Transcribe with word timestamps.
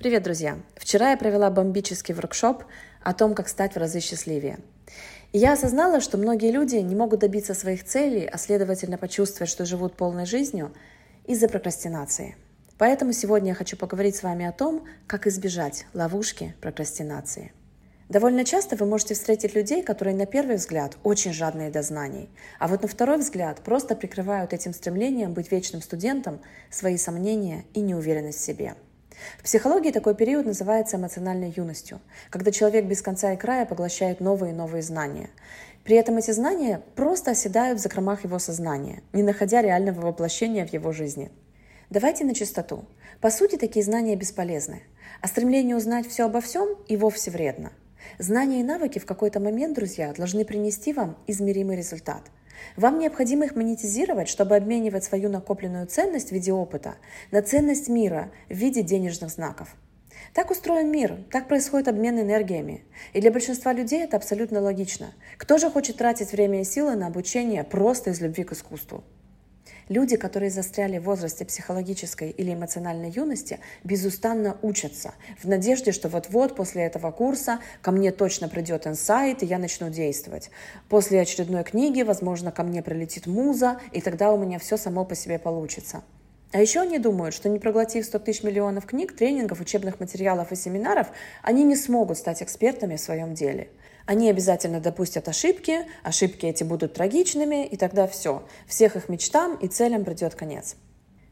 Привет, 0.00 0.22
друзья! 0.22 0.58
Вчера 0.76 1.10
я 1.10 1.18
провела 1.18 1.50
бомбический 1.50 2.14
воркшоп 2.14 2.64
о 3.02 3.12
том, 3.12 3.34
как 3.34 3.50
стать 3.50 3.74
в 3.74 3.76
разы 3.76 4.00
счастливее. 4.00 4.58
И 5.32 5.38
я 5.38 5.52
осознала, 5.52 6.00
что 6.00 6.16
многие 6.16 6.52
люди 6.52 6.76
не 6.76 6.94
могут 6.94 7.20
добиться 7.20 7.52
своих 7.52 7.84
целей, 7.84 8.24
а 8.24 8.38
следовательно 8.38 8.96
почувствовать, 8.96 9.50
что 9.50 9.66
живут 9.66 9.98
полной 9.98 10.24
жизнью 10.24 10.72
из-за 11.26 11.48
прокрастинации. 11.48 12.36
Поэтому 12.78 13.12
сегодня 13.12 13.50
я 13.50 13.54
хочу 13.54 13.76
поговорить 13.76 14.16
с 14.16 14.22
вами 14.22 14.46
о 14.46 14.52
том, 14.52 14.86
как 15.06 15.26
избежать 15.26 15.84
ловушки 15.92 16.54
прокрастинации. 16.62 17.52
Довольно 18.08 18.46
часто 18.46 18.76
вы 18.76 18.86
можете 18.86 19.12
встретить 19.12 19.54
людей, 19.54 19.82
которые 19.82 20.16
на 20.16 20.24
первый 20.24 20.56
взгляд 20.56 20.96
очень 21.02 21.34
жадные 21.34 21.70
до 21.70 21.82
знаний, 21.82 22.30
а 22.58 22.68
вот 22.68 22.80
на 22.80 22.88
второй 22.88 23.18
взгляд 23.18 23.60
просто 23.60 23.94
прикрывают 23.94 24.54
этим 24.54 24.72
стремлением 24.72 25.34
быть 25.34 25.52
вечным 25.52 25.82
студентом 25.82 26.40
свои 26.70 26.96
сомнения 26.96 27.66
и 27.74 27.80
неуверенность 27.80 28.38
в 28.38 28.46
себе– 28.46 28.76
в 29.38 29.44
психологии 29.44 29.90
такой 29.90 30.14
период 30.14 30.46
называется 30.46 30.96
эмоциональной 30.96 31.52
юностью, 31.56 32.00
когда 32.30 32.50
человек 32.50 32.84
без 32.84 33.02
конца 33.02 33.32
и 33.32 33.36
края 33.36 33.66
поглощает 33.66 34.20
новые 34.20 34.52
и 34.52 34.56
новые 34.56 34.82
знания. 34.82 35.30
При 35.84 35.96
этом 35.96 36.16
эти 36.18 36.30
знания 36.30 36.82
просто 36.94 37.32
оседают 37.32 37.78
в 37.78 37.82
закромах 37.82 38.24
его 38.24 38.38
сознания, 38.38 39.02
не 39.12 39.22
находя 39.22 39.62
реального 39.62 40.00
воплощения 40.00 40.66
в 40.66 40.72
его 40.72 40.92
жизни. 40.92 41.30
Давайте 41.88 42.24
на 42.24 42.34
чистоту. 42.34 42.84
По 43.20 43.30
сути, 43.30 43.56
такие 43.56 43.84
знания 43.84 44.16
бесполезны, 44.16 44.82
а 45.20 45.28
стремление 45.28 45.76
узнать 45.76 46.06
все 46.08 46.26
обо 46.26 46.40
всем 46.40 46.76
и 46.88 46.96
вовсе 46.96 47.30
вредно. 47.30 47.72
Знания 48.18 48.60
и 48.60 48.64
навыки 48.64 48.98
в 48.98 49.06
какой-то 49.06 49.40
момент, 49.40 49.74
друзья, 49.74 50.12
должны 50.12 50.44
принести 50.44 50.92
вам 50.92 51.16
измеримый 51.26 51.76
результат– 51.76 52.22
вам 52.76 52.98
необходимо 52.98 53.44
их 53.44 53.56
монетизировать, 53.56 54.28
чтобы 54.28 54.56
обменивать 54.56 55.04
свою 55.04 55.28
накопленную 55.28 55.86
ценность 55.86 56.28
в 56.28 56.32
виде 56.32 56.52
опыта 56.52 56.96
на 57.30 57.42
ценность 57.42 57.88
мира 57.88 58.30
в 58.48 58.54
виде 58.54 58.82
денежных 58.82 59.30
знаков. 59.30 59.74
Так 60.34 60.50
устроен 60.50 60.90
мир, 60.90 61.18
так 61.30 61.48
происходит 61.48 61.88
обмен 61.88 62.20
энергиями. 62.20 62.84
И 63.12 63.20
для 63.20 63.32
большинства 63.32 63.72
людей 63.72 64.02
это 64.04 64.16
абсолютно 64.16 64.60
логично. 64.60 65.12
Кто 65.38 65.58
же 65.58 65.70
хочет 65.70 65.96
тратить 65.96 66.32
время 66.32 66.60
и 66.60 66.64
силы 66.64 66.94
на 66.94 67.08
обучение 67.08 67.64
просто 67.64 68.10
из 68.10 68.20
любви 68.20 68.44
к 68.44 68.52
искусству? 68.52 69.02
Люди, 69.90 70.16
которые 70.16 70.50
застряли 70.50 70.98
в 70.98 71.02
возрасте 71.02 71.44
психологической 71.44 72.30
или 72.30 72.54
эмоциональной 72.54 73.10
юности, 73.10 73.58
безустанно 73.82 74.56
учатся 74.62 75.14
в 75.42 75.48
надежде, 75.48 75.90
что 75.90 76.08
вот-вот 76.08 76.54
после 76.54 76.84
этого 76.84 77.10
курса 77.10 77.58
ко 77.82 77.90
мне 77.90 78.12
точно 78.12 78.48
придет 78.48 78.86
инсайт, 78.86 79.42
и 79.42 79.46
я 79.46 79.58
начну 79.58 79.90
действовать. 79.90 80.52
После 80.88 81.20
очередной 81.20 81.64
книги, 81.64 82.02
возможно, 82.02 82.52
ко 82.52 82.62
мне 82.62 82.84
прилетит 82.84 83.26
муза, 83.26 83.80
и 83.90 84.00
тогда 84.00 84.30
у 84.32 84.38
меня 84.38 84.60
все 84.60 84.76
само 84.76 85.04
по 85.04 85.16
себе 85.16 85.40
получится. 85.40 86.04
А 86.52 86.60
еще 86.60 86.82
они 86.82 87.00
думают, 87.00 87.34
что 87.34 87.48
не 87.48 87.58
проглотив 87.58 88.06
100 88.06 88.20
тысяч 88.20 88.44
миллионов 88.44 88.86
книг, 88.86 89.16
тренингов, 89.16 89.60
учебных 89.60 89.98
материалов 89.98 90.52
и 90.52 90.56
семинаров, 90.56 91.08
они 91.42 91.64
не 91.64 91.74
смогут 91.74 92.16
стать 92.16 92.44
экспертами 92.44 92.94
в 92.94 93.00
своем 93.00 93.34
деле– 93.34 93.70
они 94.10 94.28
обязательно 94.28 94.80
допустят 94.80 95.28
ошибки, 95.28 95.86
ошибки 96.02 96.44
эти 96.44 96.64
будут 96.64 96.94
трагичными, 96.94 97.64
и 97.64 97.76
тогда 97.76 98.08
все, 98.08 98.42
всех 98.66 98.96
их 98.96 99.08
мечтам 99.08 99.54
и 99.54 99.68
целям 99.68 100.04
придет 100.04 100.34
конец. 100.34 100.74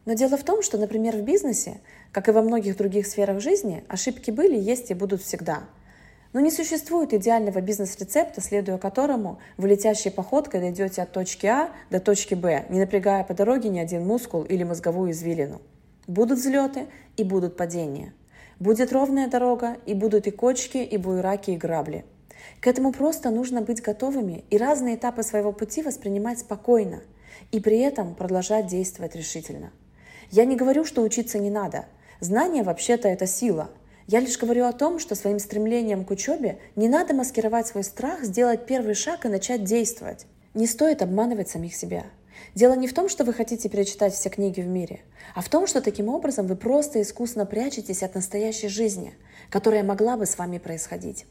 Но 0.05 0.13
дело 0.13 0.37
в 0.37 0.45
том, 0.45 0.63
что, 0.63 0.79
например, 0.79 1.17
в 1.17 1.23
бизнесе, 1.23 1.81
как 2.13 2.29
и 2.29 2.31
во 2.31 2.41
многих 2.41 2.77
других 2.77 3.09
сферах 3.09 3.41
жизни, 3.41 3.83
ошибки 3.89 4.31
были, 4.31 4.57
есть 4.57 4.93
и 4.93 4.95
будут 4.95 5.23
всегда. 5.23 5.65
Но 6.33 6.39
не 6.39 6.53
существует 6.53 7.13
идеального 7.13 7.61
бизнес-рецепта, 7.61 8.41
следуя 8.41 8.79
которому 8.79 9.41
вы 9.57 9.71
летящей 9.71 10.13
походкой 10.13 10.61
дойдете 10.61 11.03
от 11.03 11.11
точки 11.11 11.47
А 11.47 11.73
до 11.91 11.99
точки 11.99 12.35
Б, 12.35 12.65
не 12.69 12.79
напрягая 12.79 13.25
по 13.25 13.35
дороге 13.35 13.71
ни 13.71 13.81
один 13.81 14.07
мускул 14.07 14.45
или 14.45 14.63
мозговую 14.63 15.11
извилину. 15.11 15.61
Будут 16.07 16.39
взлеты 16.39 16.87
и 17.17 17.25
будут 17.25 17.57
падения. 17.57 18.15
Будет 18.61 18.93
ровная 18.93 19.27
дорога, 19.27 19.79
и 19.85 19.95
будут 19.95 20.29
и 20.29 20.31
кочки, 20.31 20.79
и 20.79 20.97
буераки, 20.97 21.51
и 21.51 21.57
грабли– 21.57 22.05
к 22.61 22.67
этому 22.67 22.93
просто 22.93 23.31
нужно 23.31 23.61
быть 23.61 23.83
готовыми 23.83 24.45
и 24.51 24.59
разные 24.59 24.97
этапы 24.97 25.23
своего 25.23 25.53
пути 25.53 25.83
воспринимать 25.83 26.41
спокойно 26.41 27.03
и 27.53 27.61
при 27.61 27.79
этом 27.79 28.15
продолжать 28.15 28.67
действовать 28.67 29.15
решительно. 29.15 29.73
Я 30.31 30.45
не 30.45 30.57
говорю, 30.57 30.85
что 30.85 31.03
учиться 31.03 31.39
не 31.39 31.51
надо. 31.51 31.87
Знание 32.21 32.63
вообще-то 32.63 33.09
это 33.09 33.27
сила. 33.27 33.71
Я 34.07 34.21
лишь 34.21 34.39
говорю 34.39 34.65
о 34.65 34.73
том, 34.73 34.99
что 34.99 35.15
своим 35.15 35.39
стремлением 35.39 36.05
к 36.05 36.11
учебе 36.11 36.59
не 36.77 36.89
надо 36.89 37.15
маскировать 37.15 37.67
свой 37.67 37.85
страх, 37.85 38.25
сделать 38.25 38.67
первый 38.67 38.95
шаг 38.95 39.25
и 39.25 39.29
начать 39.29 39.65
действовать. 39.65 40.27
Не 40.55 40.67
стоит 40.67 41.03
обманывать 41.03 41.49
самих 41.49 41.75
себя. 41.75 42.07
Дело 42.55 42.75
не 42.75 42.89
в 42.89 42.95
том, 42.95 43.09
что 43.09 43.25
вы 43.25 43.33
хотите 43.33 43.69
перечитать 43.69 44.15
все 44.15 44.31
книги 44.31 44.61
в 44.61 44.67
мире, 44.67 45.01
а 45.35 45.43
в 45.43 45.49
том, 45.49 45.67
что 45.67 45.81
таким 45.81 46.09
образом 46.09 46.47
вы 46.47 46.57
просто 46.57 47.03
искусно 47.03 47.47
прячетесь 47.47 48.03
от 48.03 48.15
настоящей 48.15 48.69
жизни, 48.69 49.15
которая 49.51 49.83
могла 49.83 50.17
бы 50.17 50.27
с 50.27 50.39
вами 50.39 50.59
происходить. 50.59 51.27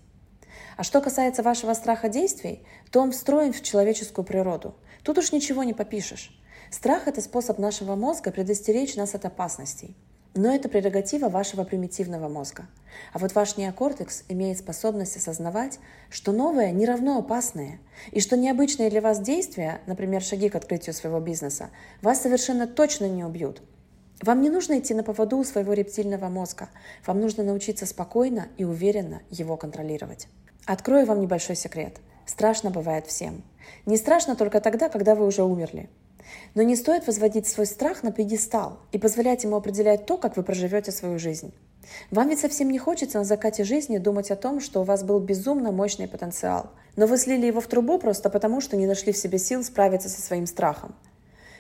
А 0.78 0.84
что 0.84 1.01
касается 1.01 1.44
вашего 1.44 1.73
страха 1.73 2.09
действий, 2.09 2.63
то 2.91 3.01
он 3.01 3.12
встроен 3.12 3.53
в 3.53 3.62
человеческую 3.62 4.25
природу. 4.25 4.75
Тут 5.03 5.18
уж 5.18 5.31
ничего 5.31 5.63
не 5.63 5.73
попишешь. 5.73 6.38
Страх– 6.69 7.03
это 7.07 7.22
способ 7.22 7.59
нашего 7.59 7.95
мозга 7.95 8.31
предостеречь 8.31 8.96
нас 8.96 9.16
от 9.16 9.25
опасностей. 9.25 9.96
Но 10.35 10.53
это 10.53 10.69
прерогатива 10.69 11.29
вашего 11.29 11.63
примитивного 11.63 12.28
мозга. 12.28 12.67
А 13.12 13.17
вот 13.17 13.34
ваш 13.34 13.57
неокортекс 13.57 14.23
имеет 14.29 14.59
способность 14.59 15.17
осознавать, 15.17 15.79
что 16.09 16.31
новое 16.31 16.72
не 16.72 16.85
равно 16.85 17.17
опасное, 17.17 17.79
и 18.12 18.19
что 18.19 18.38
необычные 18.38 18.90
для 18.90 19.01
вас 19.01 19.19
действия, 19.19 19.81
например, 19.88 20.22
шаги 20.22 20.50
к 20.50 20.56
открытию 20.56 20.94
своего 20.94 21.19
бизнеса, 21.19 21.69
вас 22.01 22.22
совершенно 22.22 22.67
точно 22.67 23.06
не 23.06 23.23
убьют. 23.23 23.62
Вам 24.22 24.41
не 24.41 24.50
нужно 24.50 24.79
идти 24.79 24.94
на 24.94 25.03
поводу 25.03 25.38
у 25.38 25.44
своего 25.44 25.73
рептильного 25.73 26.28
мозга. 26.28 26.69
Вам 27.06 27.19
нужно 27.22 27.44
научиться 27.44 27.85
спокойно 27.85 28.47
и 28.57 28.63
уверенно 28.63 29.22
его 29.29 29.57
контролировать. 29.57 30.28
Открою 30.67 31.05
вам 31.05 31.22
небольшой 31.22 31.55
секрет. 31.55 31.95
Страшно 32.25 32.72
бывает 32.72 33.07
всем. 33.07 33.41
Не 33.85 33.95
страшно 33.95 34.35
только 34.35 34.59
тогда, 34.59 34.89
когда 34.89 35.16
вы 35.16 35.25
уже 35.25 35.44
умерли. 35.44 35.89
Но 36.55 36.61
не 36.61 36.75
стоит 36.75 37.07
возводить 37.07 37.47
свой 37.47 37.66
страх 37.66 38.03
на 38.03 38.11
пьедестал 38.11 38.78
и 38.91 38.97
позволять 38.97 39.45
ему 39.45 39.55
определять 39.55 40.05
то, 40.05 40.17
как 40.17 40.35
вы 40.35 40.44
проживете 40.44 40.91
свою 40.91 41.19
жизнь. 41.19 41.53
Вам 42.11 42.28
ведь 42.28 42.41
совсем 42.41 42.69
не 42.69 42.79
хочется 42.79 43.17
на 43.17 43.23
закате 43.23 43.63
жизни 43.63 43.97
думать 43.97 44.29
о 44.29 44.35
том, 44.35 44.59
что 44.59 44.81
у 44.81 44.83
вас 44.83 45.05
был 45.05 45.22
безумно 45.22 45.72
мощный 45.72 46.09
потенциал, 46.09 46.72
но 46.97 47.05
вы 47.07 47.17
слили 47.17 47.45
его 47.45 47.61
в 47.61 47.67
трубу 47.67 47.97
просто 47.97 48.29
потому, 48.29 48.59
что 48.59 48.75
не 48.75 48.88
нашли 48.88 49.13
в 49.13 49.17
себе 49.17 49.38
сил 49.38 49.63
справиться 49.63 50.09
со 50.09 50.22
своим 50.22 50.45
страхом. 50.45 50.94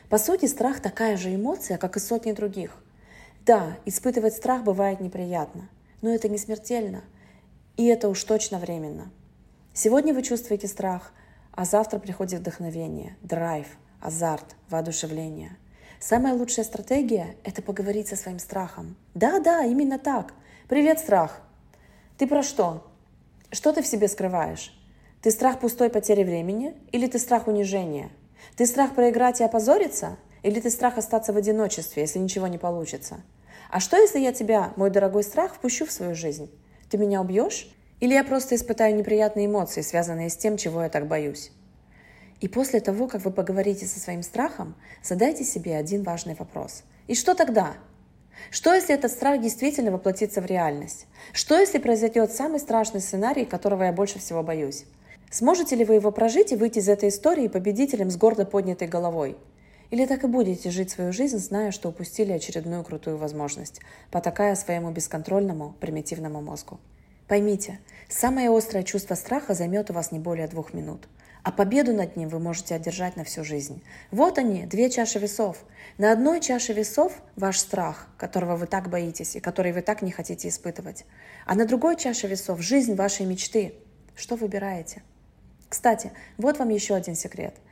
По 0.09 0.17
сути, 0.17 0.47
страх 0.47 0.81
такая 0.81 1.15
же 1.15 1.33
эмоция, 1.33 1.77
как 1.77 1.95
и 1.95 2.01
сотни 2.01 2.33
других. 2.33 2.75
Да, 3.45 3.77
испытывать 3.85 4.33
страх 4.33 4.65
бывает 4.65 4.99
неприятно, 4.99 5.69
но 6.01 6.13
это 6.13 6.27
не 6.27 6.37
смертельно– 6.37 7.05
и 7.77 7.85
это 7.85 8.09
уж 8.09 8.23
точно 8.23 8.57
временно. 8.57 9.11
Сегодня 9.73 10.13
вы 10.13 10.23
чувствуете 10.23 10.67
страх, 10.67 11.13
а 11.51 11.63
завтра 11.63 11.99
приходит 11.99 12.41
вдохновение, 12.41 13.15
драйв, 13.21 13.67
азарт, 14.01 14.55
воодушевление. 14.69 15.55
Самая 15.99 16.33
лучшая 16.33 16.65
стратегия– 16.65 17.35
это 17.43 17.61
поговорить 17.61 18.07
со 18.07 18.15
своим 18.15 18.39
страхом. 18.39 18.95
Да-да, 19.13 19.63
именно 19.63 19.97
так. 19.97 20.33
Привет, 20.67 20.99
страх. 20.99 21.41
Ты 22.17 22.27
про 22.27 22.43
что? 22.43 22.85
Что 23.51 23.73
ты 23.73 23.81
в 23.81 23.87
себе 23.87 24.07
скрываешь? 24.07 24.73
Ты 25.21 25.31
страх 25.31 25.59
пустой 25.59 25.89
потери 25.89 26.23
времени 26.23 26.75
или 26.91 27.07
ты 27.07 27.17
страх 27.19 27.47
унижения? 27.47 28.09
Ты 28.55 28.65
страх 28.65 28.93
проиграть 28.93 29.41
и 29.41 29.43
опозориться? 29.43 30.17
Или 30.43 30.59
ты 30.59 30.69
страх 30.69 30.97
остаться 30.97 31.33
в 31.33 31.37
одиночестве, 31.37 32.03
если 32.03 32.19
ничего 32.19 32.47
не 32.47 32.57
получится? 32.57 33.21
А 33.69 33.79
что, 33.79 33.97
если 33.97 34.19
я 34.19 34.31
тебя, 34.31 34.73
мой 34.75 34.89
дорогой 34.89 35.23
страх, 35.23 35.55
впущу 35.55 35.85
в 35.85 35.91
свою 35.91 36.15
жизнь? 36.15 36.49
Ты 36.89 36.97
меня 36.97 37.21
убьешь? 37.21 37.69
Или 37.99 38.13
я 38.13 38.23
просто 38.23 38.55
испытаю 38.55 38.95
неприятные 38.95 39.47
эмоции, 39.47 39.81
связанные 39.81 40.29
с 40.29 40.37
тем, 40.37 40.57
чего 40.57 40.83
я 40.83 40.89
так 40.89 41.07
боюсь? 41.07 41.51
И 42.39 42.47
после 42.47 42.79
того, 42.79 43.07
как 43.07 43.25
вы 43.25 43.31
поговорите 43.31 43.85
со 43.85 43.99
своим 43.99 44.21
страхом, 44.21 44.75
задайте 45.03 45.43
себе 45.43 45.75
один 45.75 46.03
важный 46.03 46.35
вопрос. 46.35 46.83
И 47.07 47.15
что 47.15 47.33
тогда? 47.33 47.73
Что, 48.51 48.73
если 48.73 48.93
этот 48.93 49.11
страх 49.11 49.41
действительно 49.41 49.91
воплотится 49.91 50.41
в 50.41 50.45
реальность? 50.45 51.07
Что, 51.33 51.59
если 51.59 51.79
произойдет 51.79 52.31
самый 52.31 52.59
страшный 52.59 53.01
сценарий, 53.01 53.45
которого 53.45 53.83
я 53.83 53.91
больше 53.91 54.19
всего 54.19 54.43
боюсь? 54.43 54.85
Сможете 55.31 55.75
ли 55.75 55.83
вы 55.83 55.95
его 55.95 56.11
прожить 56.11 56.51
и 56.51 56.55
выйти 56.55 56.79
из 56.79 56.87
этой 56.87 57.09
истории 57.09 57.47
победителем 57.47 58.11
с 58.11 58.17
гордо 58.17 58.45
поднятой 58.45 58.87
головой? 58.87 59.35
Или 59.89 60.05
так 60.05 60.23
и 60.23 60.27
будете 60.27 60.69
жить 60.69 60.91
свою 60.91 61.13
жизнь, 61.13 61.37
зная, 61.37 61.71
что 61.71 61.89
упустили 61.89 62.33
очередную 62.33 62.83
крутую 62.83 63.17
возможность, 63.17 63.79
потакая 64.11 64.55
своему 64.55 64.91
бесконтрольному, 64.91 65.75
примитивному 65.79 66.41
мозгу? 66.41 66.79
Поймите, 67.27 67.79
самое 68.09 68.55
острое 68.55 68.83
чувство 68.83 69.15
страха 69.15 69.53
займет 69.53 69.89
у 69.89 69.93
вас 69.93 70.11
не 70.11 70.19
более 70.19 70.47
двух 70.47 70.73
минут, 70.73 71.07
а 71.43 71.51
победу 71.51 71.93
над 71.93 72.17
ним 72.17 72.27
вы 72.29 72.39
можете 72.39 72.75
одержать 72.75 73.15
на 73.15 73.23
всю 73.23 73.43
жизнь. 73.45 73.81
Вот 74.11 74.37
они, 74.37 74.65
две 74.65 74.89
чаши 74.89 75.19
весов. 75.19 75.57
На 75.97 76.11
одной 76.11 76.41
чаше 76.41 76.73
весов 76.73 77.13
ваш 77.35 77.57
страх, 77.57 78.09
которого 78.17 78.57
вы 78.57 78.67
так 78.67 78.89
боитесь 78.89 79.35
и 79.37 79.39
который 79.39 79.71
вы 79.71 79.81
так 79.81 80.01
не 80.01 80.11
хотите 80.11 80.49
испытывать. 80.49 81.05
А 81.45 81.55
на 81.55 81.65
другой 81.65 81.95
чаше 81.95 82.27
весов 82.27 82.61
жизнь 82.61 82.95
вашей 82.95 83.25
мечты. 83.25 83.73
Что 84.15 84.35
выбираете? 84.35 85.03
Кстати, 85.69 86.11
вот 86.37 86.59
вам 86.59 86.69
еще 86.69 86.95
один 86.95 87.15
секрет– 87.15 87.55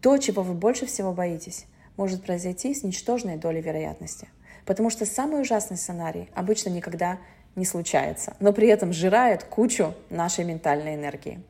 то, 0.00 0.16
чего 0.18 0.42
вы 0.42 0.54
больше 0.54 0.86
всего 0.86 1.12
боитесь, 1.12 1.66
может 1.96 2.22
произойти 2.22 2.74
с 2.74 2.82
ничтожной 2.82 3.36
долей 3.36 3.60
вероятности. 3.60 4.28
Потому 4.64 4.90
что 4.90 5.06
самый 5.06 5.40
ужасный 5.40 5.76
сценарий 5.76 6.28
обычно 6.34 6.70
никогда 6.70 7.18
не 7.56 7.64
случается, 7.64 8.36
но 8.38 8.52
при 8.52 8.68
этом 8.68 8.92
сжирает 8.92 9.44
кучу 9.44 9.94
нашей 10.10 10.44
ментальной 10.44 10.94
энергии. 10.94 11.40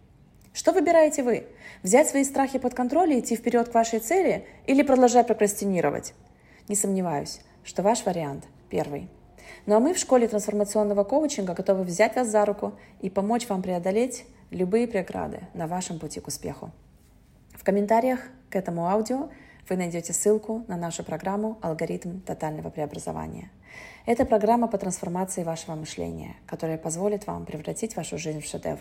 Что 0.53 0.73
выбираете 0.73 1.23
вы? 1.23 1.47
Взять 1.83 2.09
свои 2.09 2.25
страхи 2.25 2.59
под 2.59 2.75
контроль 2.75 3.13
и 3.13 3.21
идти 3.21 3.37
вперед 3.37 3.69
к 3.69 3.75
вашей 3.75 4.01
цели 4.01 4.47
или 4.67 4.83
продолжать 4.83 5.27
прокрастинировать? 5.27 6.15
Не 6.67 6.75
сомневаюсь, 6.75 7.41
что 7.63 7.83
ваш 7.83 8.05
вариант 8.05 8.45
первый. 8.71 9.09
Ну 9.67 9.77
а 9.77 9.81
мы 9.81 9.95
в 9.95 9.99
школе 9.99 10.27
трансформационного 10.27 11.05
коучинга 11.05 11.55
готовы 11.55 11.85
взять 11.85 12.17
вас 12.17 12.29
за 12.29 12.45
руку 12.45 12.73
и 13.01 13.11
помочь 13.11 13.49
вам 13.49 13.63
преодолеть 13.63 14.25
любые 14.51 14.89
преграды 14.89 15.41
на 15.55 15.67
вашем 15.67 15.99
пути 15.99 16.21
к 16.21 16.27
успеху. 16.27 16.73
В 17.59 17.65
комментариях 17.65 18.21
к 18.51 18.57
этому 18.57 18.87
аудио 18.87 19.31
вы 19.69 19.77
найдете 19.77 20.13
ссылку 20.13 20.65
на 20.69 20.77
нашу 20.77 21.03
программу 21.03 21.59
«Алгоритм 21.61 22.21
тотального 22.21 22.71
преобразования». 22.71 23.51
Это 24.07 24.25
программа 24.25 24.69
по 24.69 24.79
трансформации 24.79 25.43
вашего 25.43 25.75
мышления, 25.75 26.37
которая 26.47 26.79
позволит 26.79 27.27
вам 27.27 27.45
превратить 27.45 27.97
вашу 27.97 28.17
жизнь 28.17 28.41
в 28.41 28.47
шедевр. 28.47 28.81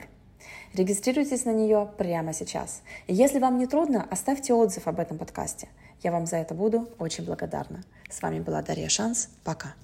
Регистрируйтесь 0.73 1.43
на 1.43 1.53
нее 1.53 1.89
прямо 1.97 2.33
сейчас. 2.33 2.83
И 3.07 3.15
если 3.15 3.39
вам 3.39 3.57
не 3.57 3.65
трудно, 3.65 4.07
оставьте 4.09 4.53
отзыв 4.53 4.87
об 4.87 4.99
этом 4.99 5.17
подкасте. 5.17 5.67
Я 6.03 6.11
вам 6.11 6.27
за 6.27 6.37
это 6.37 6.53
буду 6.53 6.87
очень 6.99 7.25
благодарна. 7.25 7.83
С 8.09 8.21
вами 8.21 8.39
была 8.39 8.61
Дарья 8.61 8.89
Шанс. 8.89 9.29
Пока. 9.43 9.73